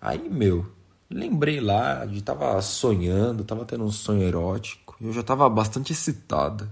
[0.00, 0.64] Aí, meu,
[1.10, 4.96] lembrei lá de tava sonhando, tava tendo um sonho erótico.
[5.00, 6.70] Eu já tava bastante excitada.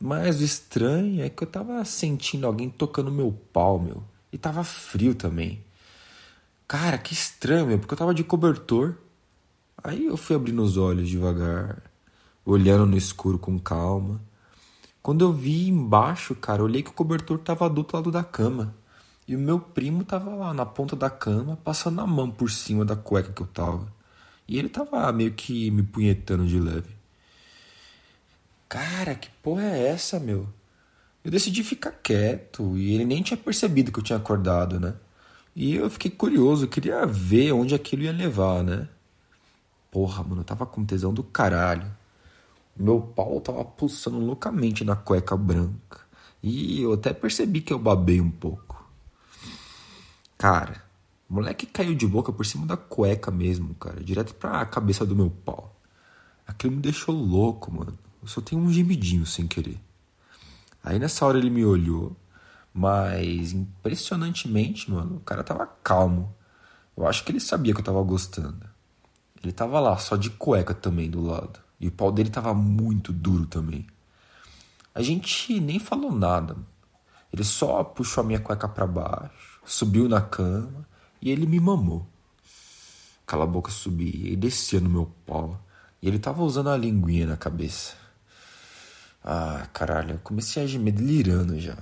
[0.00, 4.02] Mas o estranho é que eu tava sentindo alguém tocando meu pau, meu.
[4.32, 5.62] E tava frio também.
[6.66, 8.96] Cara, que estranho, meu, porque eu tava de cobertor.
[9.82, 11.82] Aí eu fui abrindo os olhos devagar,
[12.44, 14.20] olhando no escuro com calma.
[15.02, 18.74] Quando eu vi embaixo, cara, olhei que o cobertor tava do outro lado da cama.
[19.26, 22.84] E o meu primo tava lá na ponta da cama, passando a mão por cima
[22.84, 23.86] da cueca que eu tava.
[24.48, 26.90] E ele tava meio que me punhetando de leve.
[28.68, 30.48] Cara, que porra é essa, meu?
[31.24, 34.94] Eu decidi ficar quieto e ele nem tinha percebido que eu tinha acordado, né?
[35.54, 38.88] E eu fiquei curioso, eu queria ver onde aquilo ia levar, né?
[39.90, 41.86] Porra, mano, eu tava com tesão do caralho.
[42.74, 46.00] Meu pau tava pulsando loucamente na cueca branca.
[46.42, 48.71] E eu até percebi que eu babei um pouco.
[50.42, 50.82] Cara,
[51.30, 55.14] o moleque caiu de boca por cima da cueca mesmo, cara, direto pra cabeça do
[55.14, 55.80] meu pau.
[56.44, 57.96] Aquilo me deixou louco, mano.
[58.20, 59.80] Eu só tenho um gemidinho sem querer.
[60.82, 62.16] Aí nessa hora ele me olhou,
[62.74, 66.34] mas impressionantemente, mano, o cara tava calmo.
[66.96, 68.68] Eu acho que ele sabia que eu tava gostando.
[69.44, 71.60] Ele tava lá, só de cueca também do lado.
[71.78, 73.86] E o pau dele tava muito duro também.
[74.92, 76.56] A gente nem falou nada.
[77.32, 80.86] Ele só puxou a minha cueca para baixo, subiu na cama
[81.20, 82.06] e ele me mamou.
[83.26, 85.60] Aquela boca subia e descia no meu pau.
[86.02, 87.94] E ele tava usando a linguinha na cabeça.
[89.24, 91.78] Ah, caralho, eu comecei a gemer delirando já.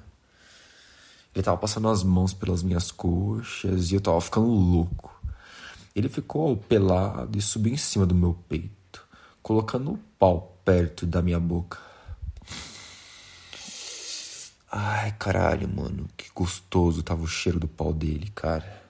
[1.34, 5.18] Ele tava passando as mãos pelas minhas coxas e eu tava ficando louco.
[5.94, 9.04] Ele ficou pelado e subiu em cima do meu peito,
[9.42, 11.89] colocando o pau perto da minha boca.
[14.72, 18.81] Ai, caralho, mano, que gostoso tava o cheiro do pau dele, cara.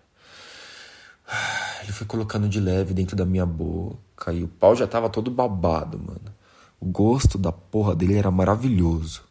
[1.83, 5.31] Ele foi colocando de leve dentro da minha boca e o pau já tava todo
[5.31, 6.35] babado, mano.
[6.79, 9.23] O gosto da porra dele era maravilhoso.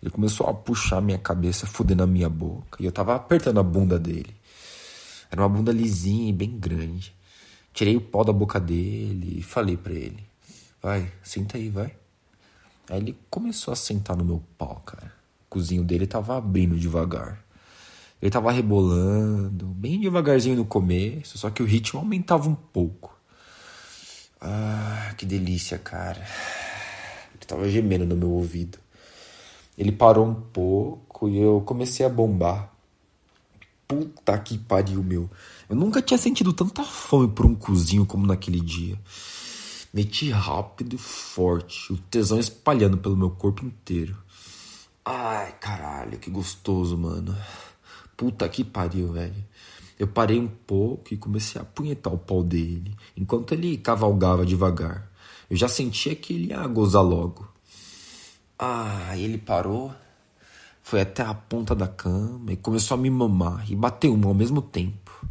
[0.00, 2.82] Ele começou a puxar minha cabeça, fudendo a minha boca.
[2.82, 4.34] E eu tava apertando a bunda dele.
[5.30, 7.14] Era uma bunda lisinha e bem grande.
[7.72, 10.24] Tirei o pau da boca dele e falei para ele:
[10.82, 11.94] Vai, senta aí, vai.
[12.88, 15.21] Aí ele começou a sentar no meu pau, cara.
[15.52, 17.44] Cozinho dele tava abrindo devagar.
[18.20, 23.14] Ele tava rebolando, bem devagarzinho no começo, só que o ritmo aumentava um pouco.
[24.40, 26.26] Ah, que delícia, cara
[27.42, 28.78] que estava gemendo no meu ouvido.
[29.76, 32.72] Ele parou um pouco e eu comecei a bombar.
[33.88, 35.28] Puta que pariu, meu.
[35.68, 38.98] Eu nunca tinha sentido tanta fome por um cozinho como naquele dia.
[39.92, 44.16] Meti rápido e forte, o tesão espalhando pelo meu corpo inteiro.
[45.04, 47.36] Ai, caralho, que gostoso, mano.
[48.16, 49.44] Puta que pariu, velho.
[49.98, 55.08] Eu parei um pouco e comecei a apunhetar o pau dele, enquanto ele cavalgava devagar.
[55.50, 57.48] Eu já sentia que ele ia gozar logo.
[58.58, 59.92] Ah, ele parou.
[60.82, 64.34] foi até a ponta da cama e começou a me mamar e bateu uma ao
[64.34, 65.26] mesmo tempo.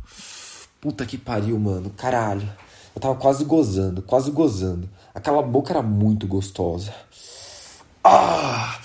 [0.82, 1.90] Puta que pariu, mano.
[1.92, 2.50] Caralho.
[2.94, 4.90] Eu tava quase gozando, quase gozando.
[5.14, 6.94] Aquela boca era muito gostosa.
[8.04, 8.80] Ah!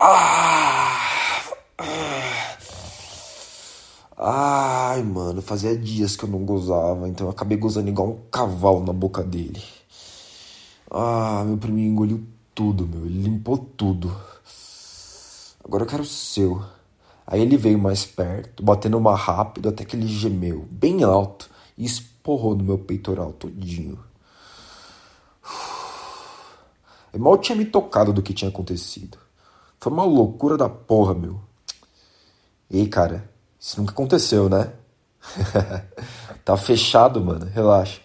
[0.00, 1.00] Ah!
[1.78, 2.58] ah.
[4.20, 8.84] Ai, mano, fazia dias que eu não gozava, então eu acabei gozando igual um cavalo
[8.84, 9.62] na boca dele.
[10.90, 13.06] Ah, meu priminho engoliu tudo, meu.
[13.06, 14.14] Ele limpou tudo.
[15.64, 16.62] Agora eu quero o seu.
[17.26, 21.84] Aí ele veio mais perto, batendo uma rápido até que ele gemeu, bem alto, e
[21.84, 23.98] esporrou no meu peitoral todinho.
[27.12, 29.18] Eu mal tinha me tocado do que tinha acontecido.
[29.80, 31.40] Foi uma loucura da porra, meu.
[32.70, 33.28] Ei, cara,
[33.58, 34.72] isso nunca aconteceu, né?
[36.44, 38.00] tá fechado, mano, relaxa.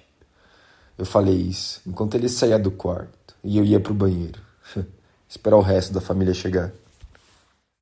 [0.98, 4.40] Eu falei isso enquanto ele saía do quarto e eu ia pro banheiro.
[5.28, 6.72] Esperar o resto da família chegar.